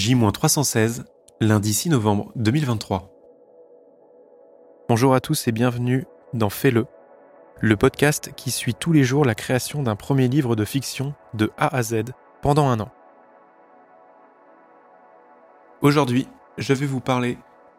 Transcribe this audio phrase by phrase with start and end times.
[0.00, 1.04] J-316,
[1.42, 3.10] lundi 6 novembre 2023.
[4.88, 6.86] Bonjour à tous et bienvenue dans Fais-le,
[7.60, 11.52] le podcast qui suit tous les jours la création d'un premier livre de fiction de
[11.58, 12.04] A à Z
[12.40, 12.90] pendant un an.
[15.82, 16.26] Aujourd'hui,
[16.56, 17.36] je vais vous parler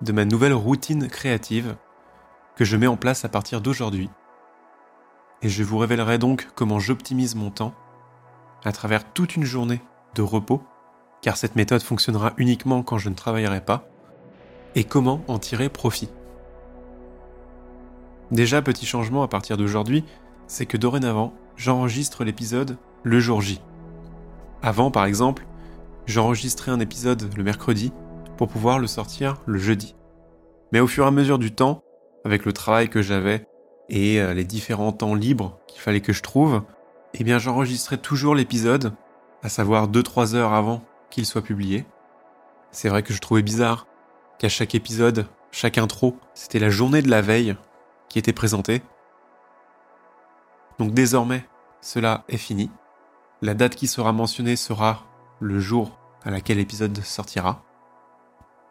[0.00, 1.74] de ma nouvelle routine créative
[2.54, 4.08] que je mets en place à partir d'aujourd'hui.
[5.42, 7.74] Et je vous révélerai donc comment j'optimise mon temps
[8.62, 9.80] à travers toute une journée
[10.14, 10.62] de repos,
[11.24, 13.88] car cette méthode fonctionnera uniquement quand je ne travaillerai pas,
[14.74, 16.10] et comment en tirer profit?
[18.30, 20.04] Déjà, petit changement à partir d'aujourd'hui,
[20.48, 23.62] c'est que dorénavant, j'enregistre l'épisode le jour J.
[24.60, 25.46] Avant, par exemple,
[26.04, 27.90] j'enregistrais un épisode le mercredi
[28.36, 29.94] pour pouvoir le sortir le jeudi.
[30.72, 31.82] Mais au fur et à mesure du temps,
[32.26, 33.46] avec le travail que j'avais
[33.88, 36.64] et euh, les différents temps libres qu'il fallait que je trouve,
[37.14, 38.92] eh bien j'enregistrais toujours l'épisode,
[39.42, 40.82] à savoir 2-3 heures avant
[41.22, 41.86] soit publié.
[42.72, 43.86] C'est vrai que je trouvais bizarre
[44.38, 47.56] qu'à chaque épisode, chaque intro, c'était la journée de la veille
[48.08, 48.82] qui était présentée.
[50.80, 51.46] Donc désormais,
[51.80, 52.70] cela est fini.
[53.42, 55.04] La date qui sera mentionnée sera
[55.38, 57.62] le jour à laquelle l'épisode sortira.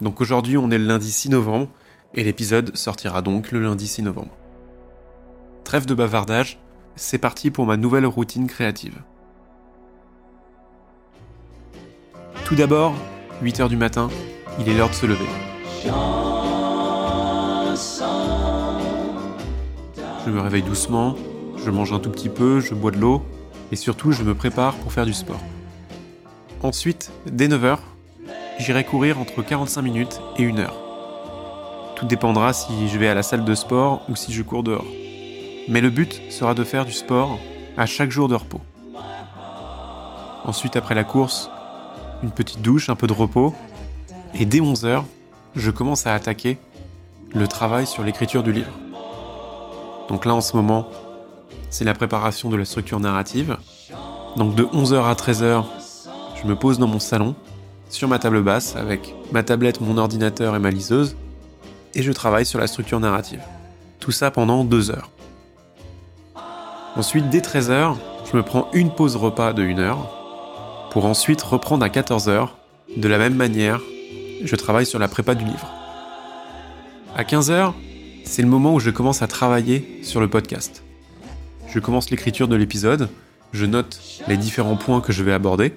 [0.00, 1.68] Donc aujourd'hui, on est le lundi 6 novembre
[2.14, 4.34] et l'épisode sortira donc le lundi 6 novembre.
[5.64, 6.58] Trêve de bavardage,
[6.96, 9.02] c'est parti pour ma nouvelle routine créative.
[12.50, 12.94] Tout d'abord,
[13.44, 14.08] 8h du matin,
[14.58, 15.28] il est l'heure de se lever.
[20.26, 21.14] Je me réveille doucement,
[21.64, 23.22] je mange un tout petit peu, je bois de l'eau
[23.70, 25.38] et surtout je me prépare pour faire du sport.
[26.64, 27.78] Ensuite, dès 9h,
[28.58, 30.74] j'irai courir entre 45 minutes et 1 heure.
[31.94, 34.86] Tout dépendra si je vais à la salle de sport ou si je cours dehors.
[35.68, 37.38] Mais le but sera de faire du sport
[37.76, 38.60] à chaque jour de repos.
[40.44, 41.48] Ensuite, après la course,
[42.22, 43.54] une petite douche, un peu de repos.
[44.34, 45.02] Et dès 11h,
[45.56, 46.58] je commence à attaquer
[47.34, 48.72] le travail sur l'écriture du livre.
[50.08, 50.88] Donc là, en ce moment,
[51.70, 53.56] c'est la préparation de la structure narrative.
[54.36, 55.64] Donc de 11h à 13h,
[56.40, 57.34] je me pose dans mon salon,
[57.88, 61.16] sur ma table basse, avec ma tablette, mon ordinateur et ma liseuse,
[61.94, 63.40] et je travaille sur la structure narrative.
[63.98, 65.10] Tout ça pendant deux heures.
[66.96, 67.96] Ensuite, dès 13h,
[68.30, 70.19] je me prends une pause repas de 1 heure,
[70.90, 72.48] pour ensuite reprendre à 14h.
[72.96, 73.80] De la même manière,
[74.44, 75.70] je travaille sur la prépa du livre.
[77.16, 77.72] À 15h,
[78.24, 80.82] c'est le moment où je commence à travailler sur le podcast.
[81.68, 83.08] Je commence l'écriture de l'épisode,
[83.52, 85.74] je note les différents points que je vais aborder,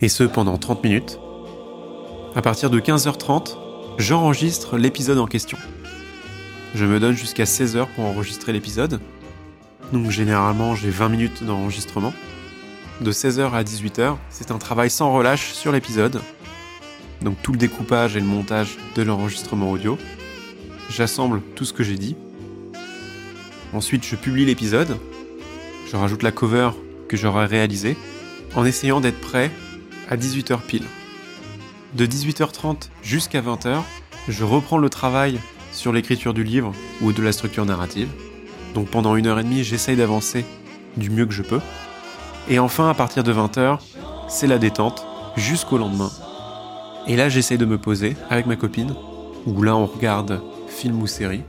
[0.00, 1.18] et ce pendant 30 minutes.
[2.34, 3.56] À partir de 15h30,
[3.98, 5.58] j'enregistre l'épisode en question.
[6.74, 9.00] Je me donne jusqu'à 16h pour enregistrer l'épisode.
[9.92, 12.12] Donc généralement j'ai 20 minutes d'enregistrement.
[13.00, 16.20] De 16h à 18h, c'est un travail sans relâche sur l'épisode.
[17.22, 19.96] Donc tout le découpage et le montage de l'enregistrement audio.
[20.90, 22.16] J'assemble tout ce que j'ai dit.
[23.72, 24.98] Ensuite je publie l'épisode.
[25.88, 26.70] Je rajoute la cover
[27.06, 27.96] que j'aurai réalisée
[28.56, 29.52] en essayant d'être prêt
[30.10, 30.84] à 18h pile.
[31.94, 33.80] De 18h30 jusqu'à 20h,
[34.28, 35.38] je reprends le travail
[35.70, 38.08] sur l'écriture du livre ou de la structure narrative.
[38.74, 40.44] Donc pendant une heure et demie, j'essaye d'avancer
[40.96, 41.60] du mieux que je peux.
[42.50, 43.78] Et enfin, à partir de 20h,
[44.28, 46.10] c'est la détente jusqu'au lendemain.
[47.06, 48.94] Et là, j'essaye de me poser avec ma copine,
[49.46, 51.42] où là, on regarde film ou série.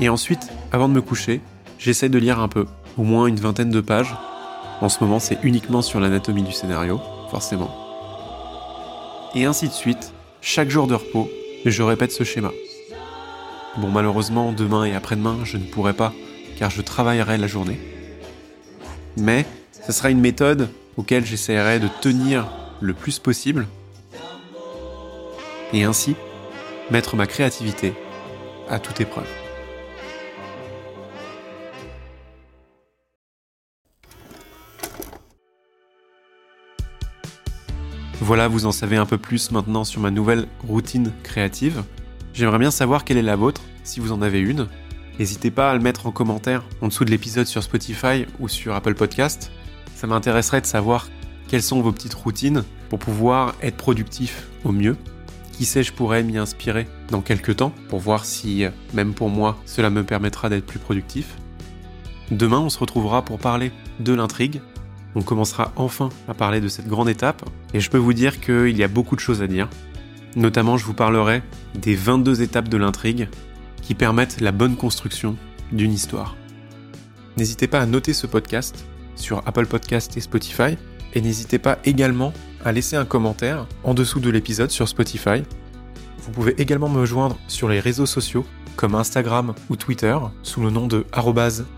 [0.00, 1.40] Et ensuite, avant de me coucher,
[1.78, 2.66] j'essaye de lire un peu,
[2.98, 4.14] au moins une vingtaine de pages.
[4.80, 7.00] En ce moment, c'est uniquement sur l'anatomie du scénario,
[7.30, 7.86] forcément
[9.36, 11.28] et ainsi de suite, chaque jour de repos,
[11.66, 12.52] je répète ce schéma.
[13.76, 16.14] Bon, malheureusement, demain et après-demain, je ne pourrai pas,
[16.58, 17.78] car je travaillerai la journée.
[19.18, 19.44] Mais
[19.86, 22.48] ce sera une méthode auquel j'essaierai de tenir
[22.80, 23.66] le plus possible,
[25.72, 26.16] et ainsi
[26.90, 27.94] mettre ma créativité
[28.68, 29.28] à toute épreuve.
[38.20, 41.84] Voilà, vous en savez un peu plus maintenant sur ma nouvelle routine créative.
[42.34, 44.66] J'aimerais bien savoir quelle est la vôtre, si vous en avez une.
[45.20, 48.74] N'hésitez pas à le mettre en commentaire en dessous de l'épisode sur Spotify ou sur
[48.74, 49.52] Apple Podcast.
[49.96, 51.08] Ça m'intéresserait de savoir
[51.48, 54.94] quelles sont vos petites routines pour pouvoir être productif au mieux.
[55.52, 59.56] Qui sait, je pourrais m'y inspirer dans quelques temps pour voir si, même pour moi,
[59.64, 61.36] cela me permettra d'être plus productif.
[62.30, 64.60] Demain, on se retrouvera pour parler de l'intrigue,
[65.14, 68.76] on commencera enfin à parler de cette grande étape, et je peux vous dire qu'il
[68.76, 69.70] y a beaucoup de choses à dire.
[70.34, 71.42] Notamment, je vous parlerai
[71.74, 73.30] des 22 étapes de l'intrigue
[73.80, 75.38] qui permettent la bonne construction
[75.72, 76.36] d'une histoire.
[77.38, 78.84] N'hésitez pas à noter ce podcast
[79.16, 80.76] sur Apple Podcast et Spotify,
[81.14, 82.32] et n'hésitez pas également
[82.64, 85.42] à laisser un commentaire en dessous de l'épisode sur Spotify.
[86.18, 88.44] Vous pouvez également me joindre sur les réseaux sociaux
[88.76, 91.06] comme Instagram ou Twitter sous le nom de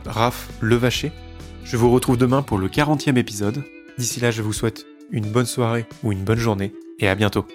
[0.05, 1.13] @raflevacher.
[1.65, 3.63] Je vous retrouve demain pour le 40e épisode.
[3.99, 7.47] D'ici là, je vous souhaite une bonne soirée ou une bonne journée et à bientôt.